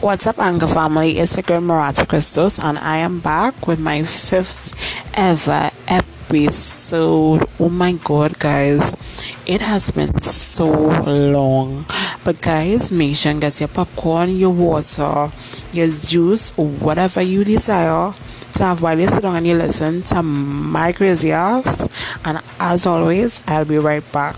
What's 0.00 0.26
up, 0.26 0.38
Anchor 0.38 0.66
family? 0.66 1.18
It's 1.18 1.36
the 1.36 1.42
girl 1.42 1.60
Marata 1.60 2.08
Christos, 2.08 2.58
and 2.58 2.78
I 2.78 2.96
am 2.96 3.20
back 3.20 3.66
with 3.66 3.78
my 3.78 4.02
fifth 4.02 4.72
ever 5.12 5.70
episode. 5.86 7.46
Oh 7.60 7.68
my 7.68 7.92
god, 7.92 8.38
guys, 8.38 8.96
it 9.44 9.60
has 9.60 9.90
been 9.90 10.18
so 10.22 10.70
long. 10.70 11.84
But, 12.24 12.40
guys, 12.40 12.90
make 12.90 13.14
sure 13.14 13.32
and 13.32 13.42
get 13.42 13.60
your 13.60 13.68
popcorn, 13.68 14.38
your 14.38 14.54
water, 14.54 15.30
your 15.70 15.88
juice, 15.88 16.56
whatever 16.56 17.20
you 17.20 17.44
desire 17.44 18.14
to 18.54 18.62
have 18.64 18.80
while 18.80 18.98
you 18.98 19.06
sit 19.06 19.20
down 19.20 19.36
and 19.36 19.46
you 19.46 19.54
listen 19.54 20.00
to 20.04 20.22
my 20.22 20.92
crazy 20.92 21.30
ass. 21.30 21.90
And 22.24 22.40
as 22.58 22.86
always, 22.86 23.42
I'll 23.46 23.66
be 23.66 23.76
right 23.76 24.12
back 24.12 24.36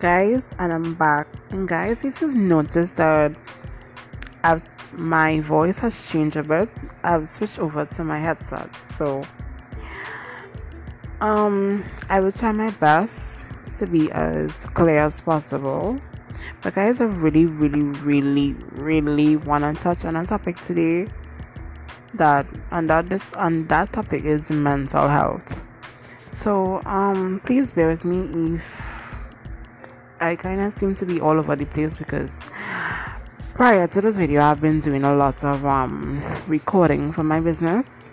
guys 0.00 0.54
and 0.58 0.72
i'm 0.72 0.94
back. 0.94 1.28
And 1.50 1.68
guys 1.68 2.04
if 2.04 2.22
you've 2.22 2.34
noticed 2.34 2.96
that 2.96 3.36
I've, 4.42 4.62
my 4.94 5.40
voice 5.40 5.78
has 5.80 6.08
changed 6.08 6.38
a 6.38 6.42
bit 6.42 6.70
i've 7.04 7.28
switched 7.28 7.58
over 7.58 7.84
to 7.84 8.04
my 8.04 8.18
headset. 8.18 8.70
So 8.96 9.22
um 11.20 11.84
i 12.08 12.18
will 12.18 12.32
try 12.32 12.50
my 12.50 12.70
best 12.70 13.44
to 13.76 13.86
be 13.86 14.10
as 14.12 14.64
clear 14.72 15.00
as 15.00 15.20
possible. 15.20 16.00
But 16.62 16.76
guys 16.76 17.02
i 17.02 17.04
really 17.04 17.44
really 17.44 17.82
really 17.82 18.54
really 18.72 19.36
want 19.36 19.64
to 19.64 19.82
touch 19.82 20.06
on 20.06 20.16
a 20.16 20.24
topic 20.24 20.58
today 20.62 21.08
that 22.14 22.46
and 22.70 22.88
that 22.88 23.10
this 23.10 23.34
and 23.36 23.68
that 23.68 23.92
topic 23.92 24.24
is 24.24 24.50
mental 24.50 25.08
health. 25.08 25.60
So 26.24 26.80
um 26.86 27.42
please 27.44 27.70
bear 27.70 27.88
with 27.88 28.06
me 28.06 28.54
if 28.54 28.89
I 30.22 30.36
kind 30.36 30.60
of 30.60 30.74
seem 30.74 30.94
to 30.96 31.06
be 31.06 31.18
all 31.18 31.38
over 31.38 31.56
the 31.56 31.64
place 31.64 31.96
because 31.96 32.42
prior 33.54 33.86
to 33.86 34.02
this 34.02 34.16
video, 34.16 34.42
I've 34.42 34.60
been 34.60 34.78
doing 34.78 35.02
a 35.02 35.14
lot 35.14 35.42
of 35.42 35.64
um, 35.64 36.22
recording 36.46 37.10
for 37.10 37.24
my 37.24 37.40
business. 37.40 38.10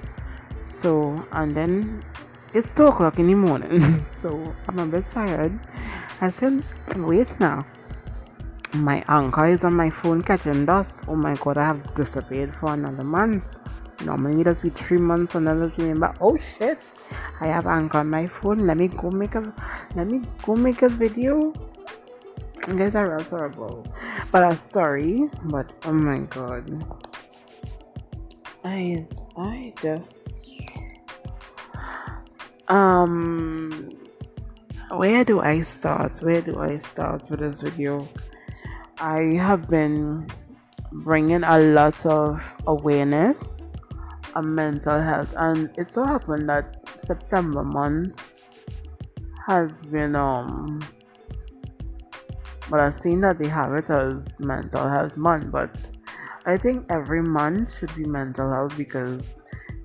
So, 0.64 1.22
and 1.34 1.54
then 1.54 2.06
it's 2.54 2.73
2 2.78 2.88
o'clock 2.88 3.20
in 3.20 3.28
the 3.28 3.36
morning, 3.36 4.06
so 4.22 4.56
I'm 4.70 4.80
a 4.80 4.86
bit 4.86 5.12
tired. 5.12 5.59
I 6.22 6.30
said, 6.30 6.64
wait 6.95 7.38
now. 7.42 7.66
My 8.73 9.04
anchor 9.10 9.48
is 9.48 9.66
on 9.66 9.73
my 9.73 9.89
phone 9.89 10.23
catching 10.23 10.66
dust. 10.66 11.04
Oh 11.10 11.16
my 11.16 11.36
god, 11.36 11.58
I 11.58 11.66
have 11.66 11.94
disappeared 11.94 12.56
for 12.56 12.73
another 12.73 13.04
month. 13.04 13.60
Normally 14.06 14.39
it 14.39 14.45
does 14.45 14.62
be 14.62 14.70
three 14.70 14.98
months 14.98 15.36
and 15.36 15.45
then 15.45 15.73
remember. 15.78 16.14
Oh 16.22 16.38
shit, 16.38 16.80
I 17.42 17.48
have 17.48 17.67
anchor 17.67 17.98
on 17.98 18.10
my 18.10 18.28
phone. 18.28 18.66
Let 18.66 18.78
me 18.78 18.88
go 18.88 19.10
make 19.10 19.36
a 19.36 19.54
let 19.95 20.08
me 20.08 20.22
go 20.44 20.56
make 20.56 20.84
a 20.84 20.89
video 20.89 21.54
guys 22.76 22.96
are 22.96 23.10
real 23.10 23.23
horrible. 23.23 23.88
But 24.32 24.44
I'm 24.44 24.58
sorry. 24.58 25.30
But 25.46 25.72
oh 25.86 25.94
my 25.94 26.20
god. 26.20 26.68
I 28.64 29.06
I 29.38 29.73
just 29.82 30.52
um 32.68 33.90
where 34.92 35.23
do 35.23 35.40
I 35.40 35.62
start? 35.62 36.18
Where 36.18 36.42
do 36.42 36.60
I 36.60 36.78
start 36.78 37.30
with 37.30 37.40
this 37.40 37.62
video? 37.62 38.08
I 39.00 39.36
have 39.36 39.70
been 39.70 40.28
bringing 40.92 41.44
a 41.44 41.60
lot 41.60 42.06
of 42.06 42.42
awareness 42.66 43.73
on 44.34 44.56
mental 44.56 45.00
health, 45.00 45.34
and 45.38 45.70
it 45.78 45.90
so 45.90 46.04
happened 46.04 46.50
that 46.50 46.90
September 46.98 47.64
month 47.64 48.34
has 49.45 49.82
been 49.84 50.16
um 50.16 50.80
but 52.70 52.80
I've 52.80 52.94
seen 52.94 53.22
that 53.22 53.38
they 53.38 53.48
have 53.48 53.73
it 53.73 53.90
as 53.90 54.40
mental 54.40 54.88
health 54.88 55.16
month. 55.18 55.52
But 55.52 55.92
I 56.46 56.58
think 56.58 56.86
every 56.90 57.22
month 57.22 57.78
should 57.78 57.94
be 57.95 58.05
mental 58.05 58.50
health 58.50 58.78
because 58.78 59.42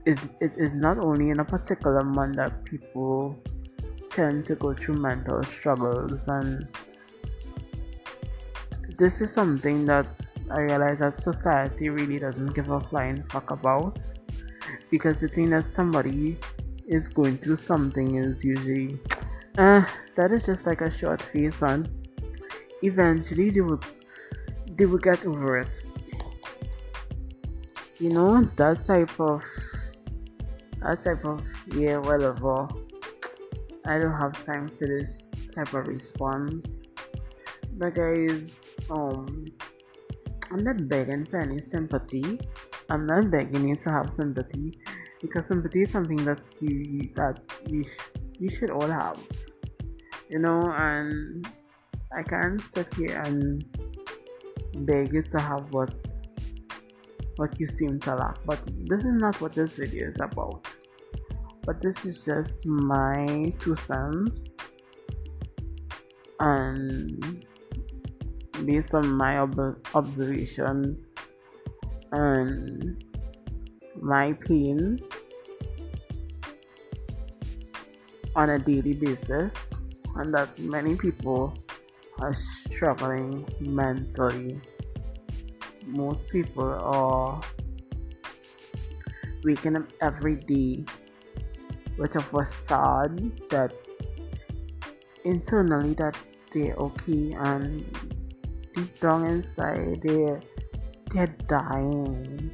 it's, 0.07 0.29
it 0.41 0.53
is 0.57 0.75
not 0.75 0.99
only 0.99 1.31
in 1.31 1.41
a 1.41 1.45
particular 1.45 2.03
month 2.03 2.37
that 2.37 2.65
people 2.65 3.43
tend 4.11 4.45
to 4.47 4.55
go 4.57 4.75
through 4.75 4.97
mental 4.97 5.43
struggles 5.43 6.29
and 6.29 6.69
this 8.99 9.21
is 9.21 9.33
something 9.33 9.87
that 9.87 10.07
I 10.51 10.61
realize 10.61 10.99
that 10.99 11.15
society 11.15 11.89
really 11.89 12.19
doesn't 12.19 12.55
give 12.55 12.69
a 12.69 12.81
flying 12.81 13.23
fuck 13.25 13.51
about 13.51 13.99
because 14.91 15.21
the 15.21 15.29
thing 15.29 15.49
that 15.51 15.67
somebody 15.67 16.37
is 16.87 17.09
going 17.09 17.39
through 17.39 17.57
something 17.57 18.17
is 18.17 18.45
usually 18.45 18.99
uh, 19.57 19.85
that 20.15 20.33
is 20.33 20.45
just 20.45 20.67
like 20.67 20.81
a 20.81 20.91
short 20.91 21.23
face 21.23 21.63
on 21.63 21.89
eventually 22.83 23.51
they 23.51 23.61
will 23.61 23.81
they 24.77 24.87
will 24.87 24.99
get 24.99 25.25
over 25.27 25.59
it. 25.59 25.83
You 27.99 28.11
know 28.11 28.43
that 28.57 28.85
type 28.85 29.19
of 29.21 29.45
that 30.83 31.03
type 31.03 31.25
of 31.25 31.47
yeah 31.77 31.97
whatever 31.99 32.67
i 33.87 33.99
don't 33.99 34.19
have 34.19 34.35
time 34.45 34.69
for 34.69 34.87
this 34.87 35.31
type 35.55 35.73
of 35.75 35.87
response. 35.87 36.91
But 37.75 37.95
guys 37.95 38.75
um 38.91 39.47
i'm 40.51 40.65
not 40.65 40.89
begging 40.89 41.25
for 41.25 41.41
any 41.41 41.61
sympathy. 41.61 42.41
I'm 42.91 43.07
not 43.07 43.31
begging 43.31 43.69
you 43.69 43.77
to 43.77 43.91
have 43.91 44.13
sympathy 44.13 44.79
because 45.21 45.47
sympathy 45.47 45.83
is 45.83 45.91
something 45.91 46.23
that 46.25 46.41
you 46.61 47.11
that 47.15 47.41
we, 47.71 47.85
sh- 47.85 48.11
we 48.41 48.49
should 48.51 48.71
all 48.71 48.89
have. 48.89 49.23
You 50.29 50.41
know 50.41 50.61
and 50.77 51.49
I 52.15 52.23
can't 52.23 52.61
sit 52.61 52.93
here 52.95 53.21
and 53.21 53.65
beg 54.87 55.13
you 55.13 55.23
to 55.23 55.41
have 55.41 55.73
what 55.73 55.95
what 57.37 57.59
you 57.59 57.67
seem 57.67 57.99
to 58.01 58.15
lack. 58.15 58.39
But 58.45 58.61
this 58.87 59.01
is 59.01 59.15
not 59.15 59.41
what 59.41 59.53
this 59.53 59.77
video 59.77 60.09
is 60.09 60.17
about. 60.21 60.69
But 61.65 61.81
this 61.81 62.05
is 62.05 62.25
just 62.25 62.67
my 62.67 63.53
two 63.59 63.77
cents 63.77 64.57
and 66.41 67.47
based 68.67 68.95
on 68.95 69.09
my 69.15 69.39
ob- 69.39 69.79
observation 69.95 71.05
and 72.11 73.05
my 74.01 74.33
pain 74.33 75.01
on 78.35 78.51
a 78.51 78.59
daily 78.59 78.95
basis 78.95 79.55
and 80.17 80.35
that 80.35 80.59
many 80.59 80.97
people 80.97 81.55
are 82.21 82.35
struggling 82.35 83.47
mentally. 83.61 84.61
Most 85.87 86.31
people 86.31 86.73
are 86.73 87.41
waking 89.45 89.77
up 89.77 89.89
every 90.01 90.37
day 90.37 90.85
with 91.99 92.17
a 92.17 92.21
facade 92.21 93.21
that 93.51 93.73
internally 95.25 95.95
that 95.95 96.17
they're 96.53 96.75
okay 96.75 97.33
and 97.39 97.85
deep 98.75 99.01
down 99.01 99.27
inside 99.27 100.01
they're 100.03 100.41
they're 101.11 101.37
dying. 101.47 102.51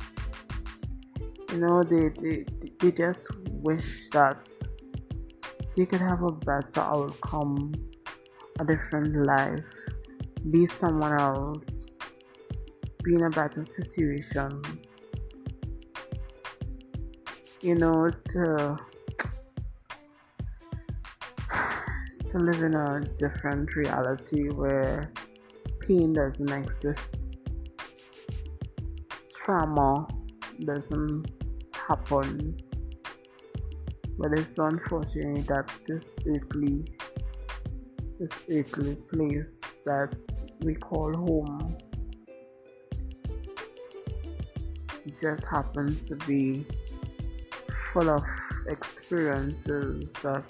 You 1.50 1.58
know 1.58 1.82
they, 1.82 2.08
they 2.20 2.44
they 2.80 2.92
just 2.92 3.28
wish 3.50 4.08
that 4.10 4.48
they 5.76 5.86
could 5.86 6.00
have 6.00 6.22
a 6.22 6.32
better 6.32 6.80
outcome 6.80 7.72
a 8.58 8.64
different 8.64 9.14
life, 9.26 9.64
be 10.50 10.66
someone 10.66 11.18
else, 11.18 11.86
be 13.02 13.14
in 13.14 13.24
a 13.24 13.30
better 13.30 13.64
situation. 13.64 14.62
You 17.60 17.74
know, 17.74 18.10
to 18.10 18.54
uh, 18.54 18.76
to 22.30 22.38
live 22.38 22.62
in 22.62 22.74
a 22.74 23.00
different 23.16 23.74
reality 23.74 24.48
where 24.50 25.12
pain 25.80 26.12
doesn't 26.12 26.50
exist, 26.50 27.16
trauma 29.34 30.06
doesn't 30.64 31.30
happen. 31.72 32.60
But 34.18 34.38
it's 34.38 34.56
so 34.56 34.66
unfortunate 34.66 35.46
that 35.46 35.70
this 35.86 36.10
earthly 36.26 36.84
this 38.18 38.32
earthly 38.50 38.96
place 38.96 39.60
that 39.86 40.12
we 40.60 40.74
call 40.74 41.12
home. 41.14 41.76
It 45.06 45.20
just 45.20 45.46
happens 45.48 46.08
to 46.08 46.16
be 46.16 46.66
full 47.92 48.10
of 48.10 48.22
experiences 48.66 50.12
that 50.22 50.44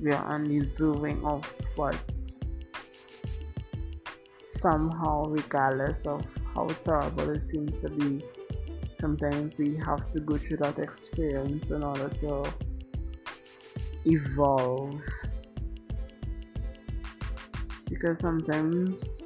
we 0.00 0.10
are 0.12 0.34
undeserving 0.34 1.24
of 1.24 1.50
but 1.76 1.96
somehow 4.58 5.24
regardless 5.24 6.06
of 6.06 6.24
how 6.54 6.66
terrible 6.82 7.30
it 7.30 7.42
seems 7.42 7.80
to 7.80 7.90
be 7.90 8.24
sometimes 9.00 9.58
we 9.58 9.76
have 9.76 10.08
to 10.08 10.20
go 10.20 10.36
through 10.36 10.56
that 10.56 10.78
experience 10.78 11.70
in 11.70 11.82
order 11.82 12.08
to 12.08 12.42
evolve. 14.04 15.00
Because 17.88 18.18
sometimes 18.20 19.22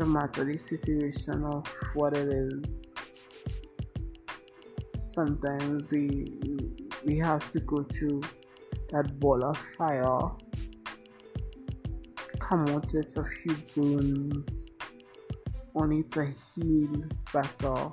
no 0.00 0.06
matter 0.06 0.44
the 0.44 0.56
situation 0.56 1.44
of 1.44 1.66
what 1.92 2.16
it 2.16 2.26
is 2.32 2.86
sometimes 5.12 5.92
we 5.92 6.24
we 7.04 7.18
have 7.18 7.52
to 7.52 7.60
go 7.60 7.84
through 7.92 8.22
that 8.90 9.20
ball 9.20 9.44
of 9.44 9.58
fire 9.76 10.20
come 12.38 12.66
out 12.68 12.90
with 12.94 13.14
a 13.18 13.24
few 13.24 13.54
burns 13.74 14.64
only 15.74 16.02
to 16.04 16.24
heal 16.24 17.04
better 17.30 17.90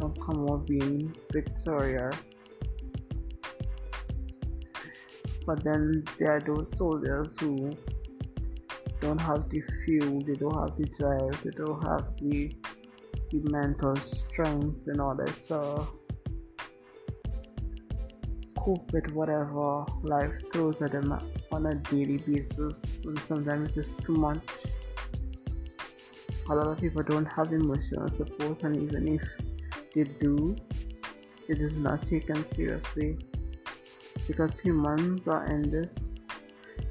and 0.00 0.20
come 0.20 0.48
out 0.50 0.66
being 0.66 1.14
victorious 1.32 2.33
but 5.46 5.62
then 5.62 6.04
there 6.18 6.36
are 6.36 6.40
those 6.40 6.76
soldiers 6.76 7.36
who 7.38 7.76
don't 9.00 9.20
have 9.20 9.48
the 9.50 9.62
fuel, 9.84 10.20
they 10.22 10.34
don't 10.34 10.58
have 10.58 10.76
the 10.76 10.84
drive, 10.98 11.42
they 11.42 11.50
don't 11.50 11.82
have 11.82 12.06
the, 12.18 12.54
the 13.30 13.40
mental 13.50 13.94
strength 13.96 14.88
in 14.88 15.00
order 15.00 15.26
to 15.48 15.86
cope 18.58 18.92
with 18.92 19.10
whatever 19.12 19.84
life 20.02 20.32
throws 20.52 20.80
at 20.80 20.92
them 20.92 21.18
on 21.52 21.66
a 21.66 21.74
daily 21.74 22.16
basis, 22.18 23.02
and 23.04 23.18
sometimes 23.20 23.66
it's 23.68 23.74
just 23.74 24.02
too 24.02 24.14
much. 24.14 24.40
A 26.50 26.54
lot 26.54 26.66
of 26.66 26.80
people 26.80 27.02
don't 27.02 27.26
have 27.26 27.52
emotional 27.52 28.08
support, 28.14 28.62
and 28.62 28.76
even 28.76 29.08
if 29.08 29.22
they 29.94 30.04
do, 30.04 30.56
it 31.48 31.60
is 31.60 31.76
not 31.76 32.02
taken 32.02 32.46
seriously 32.48 33.18
because 34.26 34.58
humans 34.58 35.28
are 35.28 35.46
in 35.46 35.70
this 35.70 36.26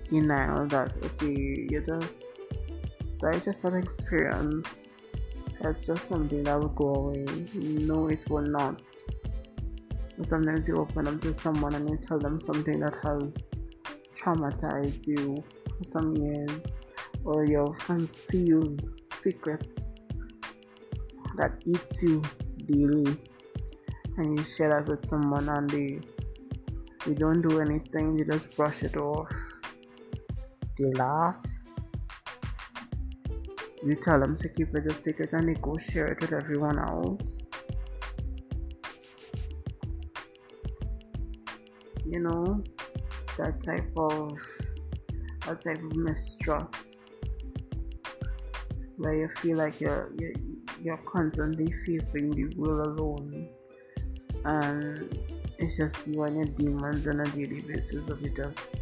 denial 0.09 0.67
that 0.67 0.91
okay 1.03 1.35
you 1.69 1.81
just 1.85 2.33
that 3.23 3.43
just 3.45 3.63
an 3.63 3.75
experience. 3.75 4.67
It's 5.61 5.85
just 5.85 6.09
something 6.09 6.43
that 6.43 6.59
will 6.59 6.67
go 6.69 6.93
away. 6.93 7.25
No 7.55 8.07
it 8.07 8.29
will 8.29 8.45
not. 8.45 8.81
Sometimes 10.25 10.67
you 10.67 10.77
open 10.77 11.07
up 11.07 11.21
to 11.21 11.33
someone 11.33 11.73
and 11.73 11.89
you 11.89 11.97
tell 12.05 12.19
them 12.19 12.41
something 12.41 12.79
that 12.81 12.93
has 13.03 13.49
traumatized 14.17 15.07
you 15.07 15.41
for 15.65 15.83
some 15.89 16.15
years 16.17 16.61
or 17.23 17.45
your 17.45 17.73
concealed 17.75 18.83
secrets 19.05 19.95
that 21.37 21.53
eats 21.65 22.03
you 22.03 22.21
daily. 22.65 23.17
And 24.17 24.37
you 24.37 24.43
share 24.43 24.69
that 24.69 24.87
with 24.87 25.07
someone 25.07 25.47
and 25.47 25.69
they 25.69 25.99
you 27.05 27.15
don't 27.15 27.41
do 27.41 27.59
anything, 27.59 28.17
you 28.17 28.25
just 28.25 28.55
brush 28.55 28.81
it 28.83 28.95
off. 28.95 29.29
They 30.77 30.91
laugh. 30.93 31.43
You 33.85 33.95
tell 33.95 34.19
them 34.19 34.37
to 34.37 34.47
keep 34.47 34.73
it 34.75 34.85
a 34.85 34.93
secret 34.93 35.33
and 35.33 35.49
they 35.49 35.59
go 35.61 35.77
share 35.77 36.07
it 36.07 36.21
with 36.21 36.31
everyone 36.31 36.79
else. 36.79 37.39
You 42.05 42.19
know, 42.19 42.63
that 43.37 43.61
type 43.63 43.91
of 43.97 44.37
that 45.45 45.61
type 45.61 45.83
of 45.83 45.95
mistrust 45.95 47.15
where 48.97 49.15
you 49.15 49.27
feel 49.27 49.57
like 49.57 49.81
you're 49.81 50.13
you're, 50.17 50.33
you're 50.81 50.97
constantly 51.05 51.73
facing 51.85 52.29
the 52.31 52.55
world 52.55 52.87
alone 52.87 53.49
and 54.45 55.42
it's 55.59 55.77
just 55.77 56.07
you 56.07 56.23
and 56.23 56.35
your 56.35 56.45
demons 56.45 57.07
on 57.07 57.19
a 57.19 57.25
daily 57.25 57.61
basis 57.61 58.09
as 58.09 58.21
you 58.21 58.29
just 58.29 58.81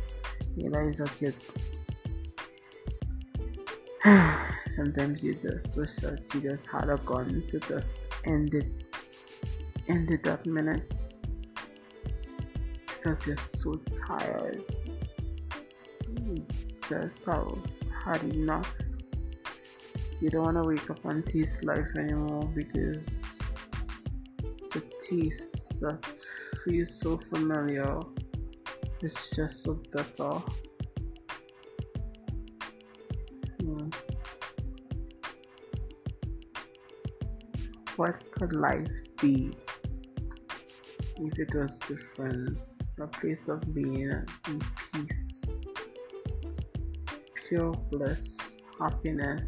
realize 0.56 0.98
that 0.98 1.12
you 1.22 1.34
sometimes 4.76 5.22
you 5.22 5.34
just 5.36 5.78
wish 5.78 5.96
that 5.98 6.20
you 6.34 6.42
just 6.42 6.68
had 6.68 6.90
a 6.90 6.98
gun 6.98 7.44
to 7.48 7.60
just 7.60 8.06
end 8.26 8.54
it. 8.54 8.68
End 9.88 10.10
it 10.12 10.24
that 10.24 10.46
minute 10.46 10.94
because 12.86 13.26
you're 13.28 13.38
so 13.38 13.80
tired. 14.08 14.64
You 16.26 16.46
just 16.88 17.26
have 17.26 17.58
had 18.06 18.24
enough. 18.24 18.74
You 20.20 20.30
don't 20.30 20.44
want 20.44 20.58
to 20.58 20.64
wake 20.64 20.90
up 20.90 21.04
and 21.06 21.26
taste 21.26 21.64
life 21.64 21.90
anymore 21.98 22.50
because 22.54 23.40
the 24.72 24.84
taste 25.02 25.82
that's 25.82 26.11
feels 26.66 26.94
so 27.00 27.18
familiar. 27.18 28.00
It's 29.02 29.30
just 29.36 29.64
so 29.64 29.74
better. 29.92 30.32
Hmm. 33.60 33.90
What 37.96 38.32
could 38.32 38.54
life 38.54 38.88
be 39.22 39.52
if 41.18 41.40
it 41.40 41.56
was 41.56 41.80
different? 41.80 42.58
A 43.00 43.08
place 43.08 43.48
of 43.48 43.74
being 43.74 44.12
in 44.48 44.62
peace, 44.94 45.42
pure 47.50 47.72
bliss, 47.90 48.38
happiness, 48.80 49.48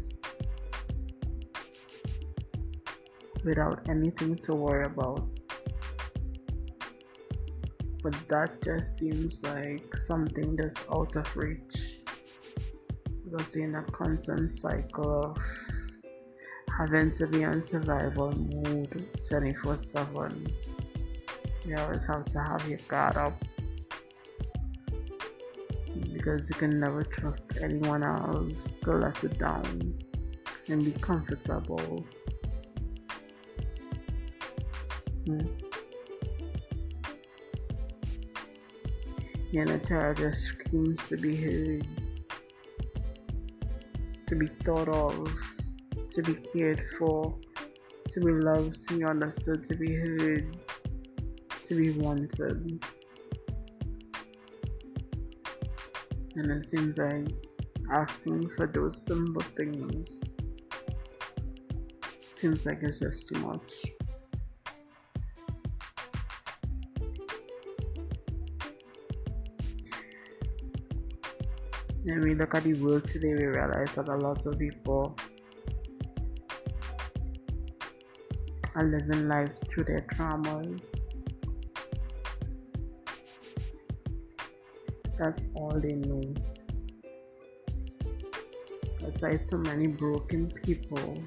without 3.44 3.86
anything 3.88 4.34
to 4.38 4.54
worry 4.54 4.86
about 4.86 5.28
but 8.04 8.14
that 8.28 8.62
just 8.62 8.98
seems 8.98 9.42
like 9.42 9.96
something 9.96 10.54
that's 10.56 10.84
out 10.92 11.16
of 11.16 11.36
reach. 11.36 12.00
Because 13.24 13.56
you're 13.56 13.64
in 13.64 13.74
a 13.74 13.82
constant 13.84 14.50
cycle 14.50 15.24
of 15.24 15.38
having 16.78 17.10
to 17.12 17.26
be 17.26 17.44
on 17.44 17.64
survival 17.64 18.30
mode 18.32 19.08
24 19.28 19.78
7 19.78 20.52
you 21.66 21.76
always 21.78 22.04
have 22.06 22.26
to 22.26 22.38
have 22.38 22.68
your 22.68 22.78
guard 22.88 23.16
up. 23.16 23.42
Because 26.12 26.50
you 26.50 26.56
can 26.56 26.78
never 26.78 27.02
trust 27.02 27.58
anyone 27.62 28.02
else. 28.02 28.76
To 28.82 28.90
let 28.90 29.24
it 29.24 29.38
down 29.38 29.98
and 30.68 30.84
be 30.84 30.92
comfortable. 31.00 32.04
Hmm. 35.26 35.63
Yanatara 39.54 40.16
just 40.16 40.42
screams 40.42 41.06
to 41.08 41.16
be 41.16 41.36
heard, 41.36 41.86
to 44.26 44.34
be 44.34 44.48
thought 44.64 44.88
of, 44.88 45.32
to 46.10 46.22
be 46.22 46.34
cared 46.34 46.82
for, 46.98 47.38
to 48.10 48.20
be 48.20 48.32
loved, 48.32 48.86
to 48.88 48.98
be 48.98 49.04
understood, 49.04 49.64
to 49.64 49.76
be 49.76 49.94
heard, 49.94 50.56
to 51.66 51.74
be 51.74 51.92
wanted. 51.92 52.82
And 56.36 56.50
it 56.50 56.64
seems 56.64 56.98
like 56.98 57.28
asking 57.92 58.50
for 58.56 58.66
those 58.66 59.06
simple 59.06 59.42
things 59.56 60.24
seems 62.44 62.66
like 62.66 62.82
it's 62.82 62.98
just 62.98 63.26
too 63.26 63.40
much. 63.40 63.93
When 72.04 72.20
we 72.20 72.34
look 72.34 72.54
at 72.54 72.64
the 72.64 72.74
world 72.74 73.08
today, 73.08 73.32
we 73.32 73.46
realize 73.46 73.94
that 73.94 74.10
a 74.10 74.16
lot 74.16 74.44
of 74.44 74.58
people 74.58 75.16
are 78.74 78.84
living 78.84 79.26
life 79.26 79.52
through 79.70 79.84
their 79.84 80.02
traumas. 80.12 80.84
That's 85.18 85.46
all 85.54 85.80
they 85.80 85.94
know. 85.94 86.34
That's 89.00 89.22
why 89.22 89.38
so 89.38 89.56
many 89.56 89.86
broken 89.86 90.50
people 90.62 91.22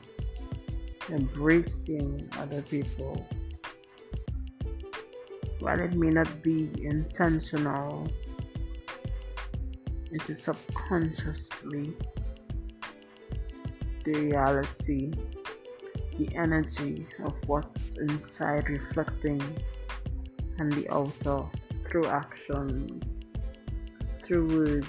and 1.09 1.33
breaking 1.33 2.29
other 2.37 2.61
people. 2.61 3.25
While 5.59 5.79
it 5.79 5.93
may 5.93 6.09
not 6.09 6.43
be 6.43 6.69
intentional, 6.83 8.11
it 10.17 10.31
is 10.31 10.41
subconsciously 10.41 11.93
the 14.03 14.13
reality, 14.13 15.13
the 16.17 16.35
energy 16.35 17.05
of 17.23 17.35
what's 17.45 17.97
inside 17.97 18.67
reflecting 18.67 19.41
and 20.57 20.73
the 20.73 20.89
outer 20.91 21.43
through 21.85 22.07
actions, 22.07 23.25
through 24.23 24.47
words. 24.57 24.87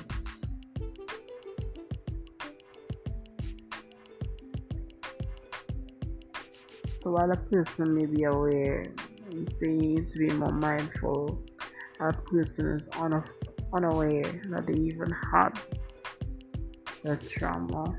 So 7.03 7.11
while 7.11 7.31
a 7.31 7.37
person 7.37 7.95
may 7.95 8.07
be 8.07 8.25
aware 8.25 8.87
and 9.31 9.53
saying 9.55 9.81
he 9.81 9.89
needs 9.89 10.13
to 10.13 10.19
be 10.21 10.31
more 10.31 10.53
mindful, 10.53 11.43
a 12.01 12.15
person 12.15 12.69
is 12.69 12.89
a 12.89 13.23
unaware 13.73 14.43
that 14.51 14.67
they 14.67 14.75
even 14.75 15.11
had 15.33 15.59
the 17.03 17.17
trauma. 17.17 17.95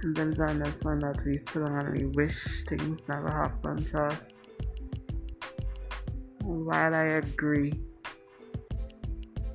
Sometimes 0.00 0.40
I 0.40 0.46
understand 0.46 1.02
that 1.02 1.24
we 1.26 1.36
still 1.36 1.66
and 1.66 1.96
we 1.96 2.06
wish 2.06 2.64
things 2.66 3.02
never 3.06 3.30
happened 3.30 3.86
to 3.88 4.04
us. 4.04 4.32
While 6.40 6.94
I 6.94 7.04
agree, 7.04 7.72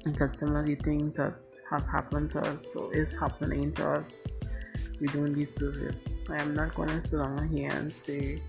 because 0.03 0.37
some 0.37 0.55
of 0.55 0.67
the 0.67 0.75
things 0.75 1.15
that 1.15 1.33
have 1.69 1.85
happened 1.87 2.31
to 2.31 2.39
us 2.39 2.75
or 2.75 2.93
is 2.93 3.13
happening 3.15 3.71
to 3.73 3.89
us, 3.91 4.27
we 4.99 5.07
don't 5.07 5.33
deserve 5.33 5.77
it. 5.77 5.95
I 6.29 6.41
am 6.41 6.53
not 6.53 6.73
going 6.75 6.89
to 6.89 7.07
sit 7.07 7.17
down 7.17 7.49
here 7.49 7.71
and 7.71 7.91
say 7.91 8.39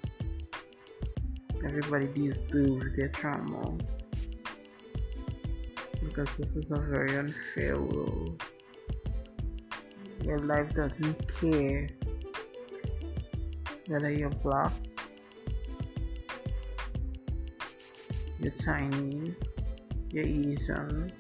everybody 1.65 2.07
deserves 2.07 2.97
their 2.97 3.09
trauma 3.09 3.77
because 6.03 6.37
this 6.37 6.57
is 6.57 6.71
a 6.71 6.77
very 6.77 7.17
unfair 7.17 7.81
world. 7.81 8.43
Your 10.23 10.39
life 10.39 10.75
doesn't 10.75 11.41
care 11.41 11.89
whether 13.89 14.11
you're 14.11 14.31
black, 14.31 14.73
you're 18.41 18.53
Chinese, 18.65 19.37
you're 20.11 20.25
Asian, 20.25 21.13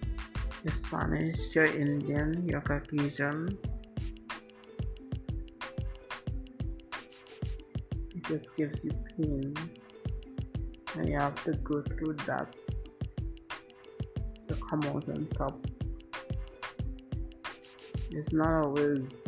Spanish, 0.72 1.38
you're 1.54 1.64
Indian, 1.64 2.46
you're 2.48 2.60
Caucasian. 2.60 3.56
It 8.14 8.24
just 8.24 8.56
gives 8.56 8.84
you 8.84 8.90
pain, 9.16 9.54
and 10.96 11.08
you 11.08 11.18
have 11.18 11.42
to 11.44 11.52
go 11.52 11.82
through 11.82 12.14
that. 12.26 12.54
To 14.48 14.54
come 14.54 14.82
out 14.84 15.08
on 15.08 15.26
top. 15.36 15.66
It's 18.10 18.32
not 18.32 18.64
always 18.64 19.26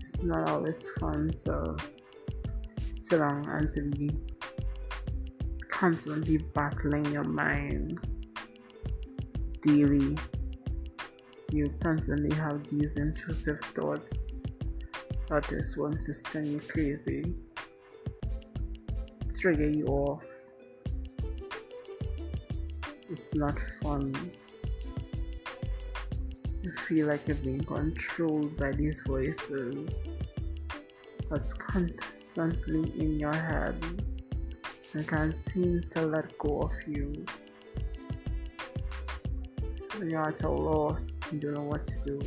it's 0.00 0.22
not 0.22 0.48
always 0.48 0.86
fun 1.00 1.30
to 1.44 1.76
sit 3.08 3.18
down 3.18 3.44
and 3.48 3.70
to 3.72 3.82
be 3.90 4.10
constantly 5.68 6.38
battling 6.38 7.04
your 7.06 7.24
mind 7.24 7.98
daily 9.62 10.16
you 11.50 11.72
constantly 11.82 12.34
have 12.36 12.62
these 12.70 12.96
intrusive 12.96 13.60
thoughts 13.74 14.38
that 15.28 15.48
just 15.48 15.76
want 15.76 16.02
to 16.02 16.14
send 16.14 16.46
you 16.46 16.60
crazy 16.60 17.34
trigger 19.42 19.68
you 19.68 19.84
off. 19.86 20.22
It's 23.10 23.34
not 23.34 23.58
fun. 23.82 24.14
You 26.62 26.72
feel 26.86 27.08
like 27.08 27.26
you're 27.26 27.36
being 27.38 27.64
controlled 27.64 28.56
by 28.56 28.70
these 28.70 29.00
voices 29.04 29.90
that's 31.28 31.52
constantly 31.54 32.92
in 33.00 33.18
your 33.18 33.34
head. 33.34 33.84
And 34.92 35.08
can't 35.08 35.34
seem 35.50 35.82
to 35.94 36.06
let 36.06 36.38
go 36.38 36.60
of 36.60 36.72
you. 36.86 37.26
You're 40.00 40.26
at 40.26 40.42
a 40.42 40.50
loss, 40.50 41.04
you 41.30 41.38
don't 41.38 41.52
know 41.52 41.64
what 41.64 41.86
to 41.86 41.94
do. 42.06 42.18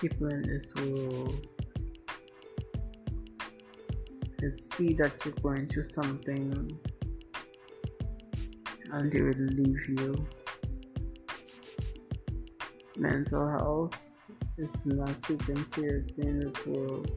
People 0.00 0.28
in 0.28 0.42
this 0.42 0.70
world 0.74 1.48
they 4.40 4.50
see 4.76 4.92
that 4.94 5.12
you're 5.24 5.34
going 5.42 5.68
through 5.68 5.82
something 5.82 6.78
and 8.92 9.12
they 9.12 9.20
will 9.20 9.34
leave 9.34 9.88
you. 9.88 10.26
Mental 12.96 13.48
health 13.50 13.94
is 14.60 14.74
not 14.84 15.22
taken 15.22 15.66
seriously 15.68 16.26
in 16.26 16.40
this 16.40 16.66
world. 16.66 17.10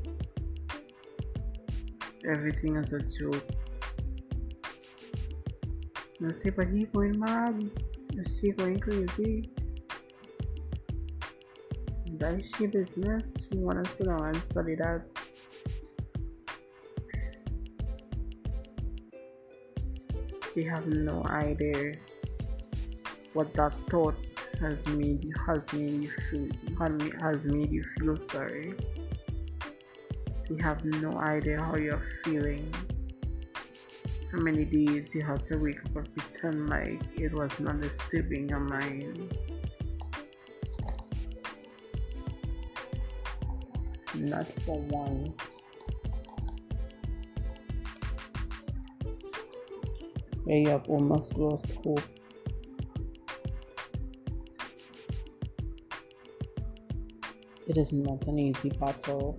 Everything 2.25 2.77
is 2.77 2.93
a 2.93 3.00
joke. 3.00 3.43
Não 6.19 6.33
sei 6.41 6.51
pra 6.51 6.65
que 6.65 6.85
going 6.93 7.19
mad. 7.19 7.69
She 8.39 8.51
going 8.51 8.79
crazy. 8.79 9.50
That 12.19 12.39
is 12.39 12.50
she 12.55 12.67
business. 12.67 13.33
She 13.51 13.57
wanna 13.57 13.83
sit 13.85 14.07
down 14.07 14.23
and 14.23 14.41
study 14.50 14.75
that. 14.75 15.01
they 20.55 20.63
have 20.63 20.85
no 20.88 21.23
idea 21.25 21.95
what 23.33 23.53
that 23.55 23.75
thought 23.89 24.15
has 24.63 24.86
made 24.88 25.29
has 25.46 25.74
made 25.74 26.03
you 26.03 26.10
feel 26.29 26.48
has 27.22 27.43
made 27.43 27.70
you 27.70 27.84
feel 28.00 28.17
sorry. 28.29 28.74
They 30.50 30.63
have 30.63 30.86
no 30.86 31.20
idea 31.20 31.62
how 31.62 31.75
you're 31.75 32.01
feeling. 32.24 32.74
How 34.32 34.39
many 34.39 34.63
days 34.63 35.13
you 35.13 35.22
had 35.22 35.43
to 35.46 35.58
wake 35.58 35.84
up 35.86 35.98
and 35.98 36.15
pretend 36.15 36.70
like 36.70 37.01
it 37.15 37.34
was 37.34 37.51
not 37.60 37.82
disturbing 37.82 38.48
your 38.48 38.62
mind. 38.62 39.38
Not 44.15 44.48
for 44.63 44.79
once. 44.79 45.41
Where 50.46 50.58
you 50.58 50.70
have 50.70 50.88
almost 50.89 51.38
lost 51.38 51.74
hope. 51.84 52.23
It 57.75 57.80
is 57.80 57.92
not 57.92 58.27
an 58.27 58.38
easy 58.38 58.70
battle. 58.70 59.36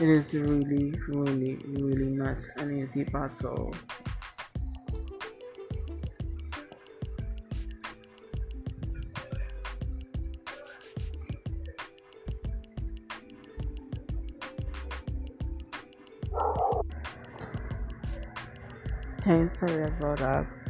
It 0.00 0.08
is 0.08 0.32
really, 0.32 0.94
really, 1.06 1.56
really 1.66 2.06
not 2.06 2.48
an 2.56 2.80
easy 2.80 3.04
battle. 3.04 3.74
Hey, 19.24 19.46
sorry 19.48 19.84
about 19.84 20.18
that. 20.20 20.65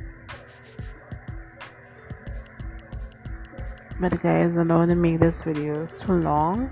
But 3.99 4.21
guys, 4.23 4.59
I 4.59 4.65
don't 4.65 4.76
want 4.76 4.91
to 4.91 4.97
make 4.97 5.21
this 5.21 5.43
video 5.43 5.87
too 5.87 6.21
long. 6.21 6.71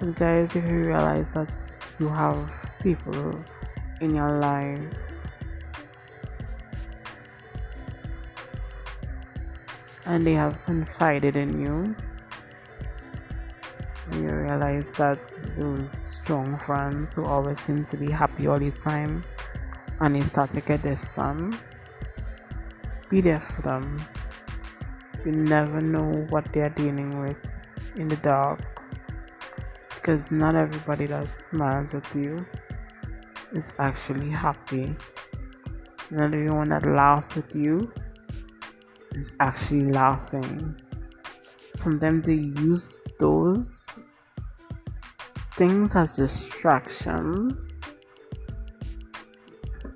But 0.00 0.14
guys, 0.14 0.56
if 0.56 0.64
you 0.64 0.84
realize 0.84 1.34
that 1.34 1.52
you 2.00 2.08
have 2.08 2.50
people 2.82 3.44
in 4.00 4.14
your 4.14 4.38
life 4.38 4.80
and 10.06 10.26
they 10.26 10.32
have 10.32 10.62
confided 10.64 11.36
in 11.36 11.60
you, 11.60 11.94
and 14.10 14.22
you 14.22 14.30
realize 14.30 14.92
that 14.92 15.18
those 15.58 15.90
strong 15.90 16.56
friends 16.56 17.14
who 17.14 17.24
always 17.26 17.60
seem 17.60 17.84
to 17.84 17.98
be 17.98 18.10
happy 18.10 18.46
all 18.46 18.58
the 18.58 18.70
time 18.70 19.22
and 20.00 20.16
you 20.16 20.24
start 20.24 20.52
to 20.52 20.60
get 20.62 20.82
distant, 20.82 21.54
be 23.10 23.20
there 23.20 23.40
for 23.40 23.62
them. 23.62 24.00
You 25.26 25.32
never 25.32 25.80
know 25.80 26.24
what 26.30 26.52
they 26.52 26.60
are 26.60 26.68
dealing 26.68 27.20
with 27.20 27.36
in 27.96 28.06
the 28.06 28.14
dark 28.18 28.60
because 29.96 30.30
not 30.30 30.54
everybody 30.54 31.06
that 31.06 31.28
smiles 31.28 31.92
with 31.92 32.14
you 32.14 32.46
is 33.52 33.72
actually 33.80 34.30
happy. 34.30 34.94
Not 36.12 36.32
everyone 36.32 36.68
that 36.68 36.86
laughs 36.86 37.34
with 37.34 37.56
you 37.56 37.92
is 39.16 39.32
actually 39.40 39.90
laughing. 39.90 40.80
Sometimes 41.74 42.24
they 42.26 42.34
use 42.34 43.00
those 43.18 43.88
things 45.56 45.96
as 45.96 46.14
distractions 46.14 47.72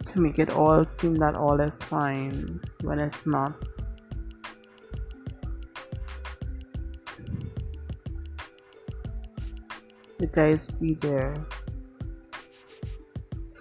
to 0.07 0.19
make 0.19 0.41
it 0.41 0.51
all 0.51 0.85
seem 0.87 1.15
that 1.19 1.37
all 1.37 1.61
is 1.61 1.81
fine 1.81 2.61
when 2.83 2.99
it's 2.99 3.27
not. 3.27 3.55
The 10.21 10.27
guys 10.27 10.71
be 10.71 10.93
there. 10.93 11.35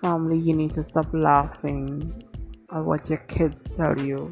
Family, 0.01 0.37
you 0.37 0.53
need 0.53 0.73
to 0.73 0.83
stop 0.83 1.07
laughing 1.13 2.21
at 2.69 2.83
what 2.83 3.07
your 3.07 3.19
kids 3.29 3.71
tell 3.71 3.97
you. 3.97 4.29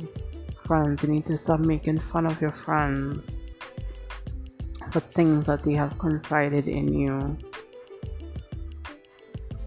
Friends, 0.65 1.03
you 1.03 1.10
need 1.10 1.25
to 1.27 1.38
stop 1.38 1.62
making 1.62 2.00
fun 2.00 2.25
of 2.25 2.41
your 2.41 2.51
friends 2.51 3.43
for 4.91 5.00
things 5.00 5.46
that 5.46 5.63
they 5.63 5.72
have 5.72 5.98
confided 6.00 6.67
in 6.67 6.93
you. 6.93 7.38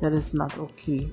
That 0.00 0.12
is 0.12 0.34
not 0.34 0.58
okay. 0.58 1.10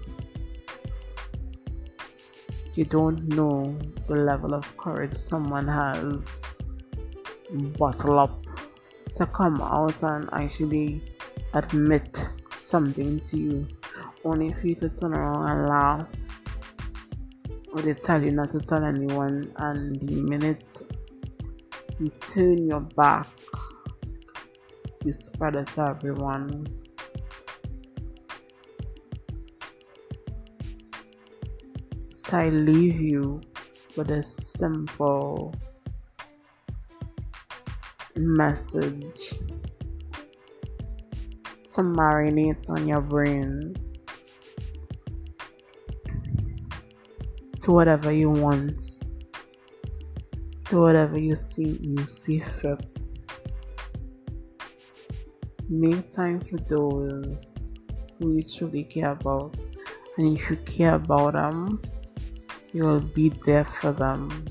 You 2.76 2.84
don't 2.84 3.26
know 3.30 3.78
the 4.08 4.16
level 4.16 4.54
of 4.54 4.76
courage 4.76 5.14
someone 5.14 5.68
has 5.70 6.42
bottle 7.80 8.20
up 8.20 8.46
to 9.16 9.26
come 9.28 9.62
out 9.62 10.04
and 10.04 10.30
actually 10.34 11.02
admit 11.54 12.28
something 12.56 13.20
to 13.22 13.38
you, 13.38 13.68
only 14.26 14.54
for 14.54 14.68
you 14.68 14.76
to 14.76 14.90
turn 14.90 15.14
around 15.14 15.50
and 15.50 15.70
laugh, 15.70 16.08
or 17.74 17.82
they 17.82 17.94
tell 17.94 18.24
you 18.24 18.32
not 18.32 18.50
to 18.52 18.60
tell 18.60 18.84
anyone, 18.84 19.52
and 19.58 20.00
the 20.02 20.22
minute 20.22 20.82
you 22.00 22.10
turn 22.32 22.68
your 22.68 22.82
back, 22.82 23.28
you 25.04 25.12
spread 25.12 25.56
it 25.56 25.68
to 25.70 25.82
everyone. 25.82 26.68
So 32.12 32.38
I 32.38 32.50
leave 32.50 33.00
you 33.00 33.40
with 33.96 34.12
a 34.12 34.22
simple 34.22 35.56
message 38.16 39.36
to 41.78 41.84
marinate 41.84 42.68
on 42.72 42.88
your 42.88 43.02
brain 43.02 43.76
to 47.60 47.72
whatever 47.72 48.12
you 48.12 48.32
want 48.32 48.82
to 50.66 50.82
whatever 50.82 51.20
you 51.20 51.36
see 51.36 51.78
you 51.82 52.04
see 52.10 52.40
fit. 52.40 52.98
Make 55.70 56.12
time 56.12 56.40
for 56.40 56.58
those 56.58 57.76
who 58.18 58.38
you 58.38 58.42
truly 58.42 58.84
care 58.84 59.12
about. 59.12 59.56
And 60.18 60.36
if 60.36 60.50
you 60.50 60.56
care 60.56 60.96
about 60.96 61.34
them 61.34 61.80
you'll 62.74 63.02
be 63.02 63.30
there 63.46 63.66
for 63.66 63.92
them. 63.92 64.46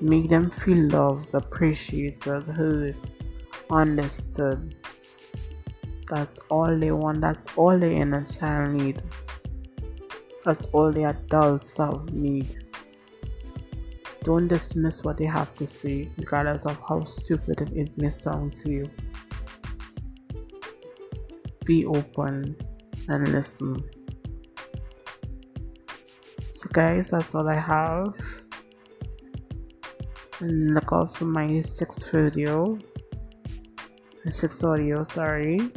Make 0.00 0.28
them 0.30 0.50
feel 0.50 0.88
loved, 0.88 1.32
appreciated, 1.34 2.42
heard, 2.42 2.96
understood. 3.72 4.76
That's 6.08 6.38
all 6.50 6.78
they 6.78 6.92
want. 6.92 7.22
That's 7.22 7.46
all 7.56 7.78
the 7.78 7.90
inner 7.90 8.24
child 8.24 8.74
need. 8.74 9.02
That's 10.44 10.66
all 10.66 10.92
the 10.92 11.04
adult 11.04 11.64
self 11.64 12.04
need. 12.10 12.64
Don't 14.22 14.46
dismiss 14.46 15.02
what 15.02 15.16
they 15.16 15.24
have 15.24 15.54
to 15.56 15.66
say, 15.66 16.08
regardless 16.16 16.66
of 16.66 16.78
how 16.86 17.04
stupid 17.04 17.72
it 17.74 17.96
may 17.98 18.10
sound 18.10 18.54
to 18.56 18.70
you. 18.70 18.90
Be 21.64 21.86
open 21.86 22.56
and 23.08 23.28
listen. 23.28 23.82
So, 26.52 26.68
guys, 26.72 27.10
that's 27.10 27.34
all 27.34 27.48
I 27.48 27.56
have 27.56 28.14
And 30.40 30.74
look 30.74 30.90
out 30.92 31.16
for 31.16 31.24
my 31.24 31.60
sixth 31.62 32.10
video 32.10 32.78
sixth 34.30 34.62
audio 34.62 35.02
sorry. 35.02 35.72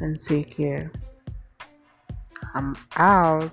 And 0.00 0.20
take 0.20 0.56
care 0.56 0.92
i'm 2.54 2.76
out 2.96 3.52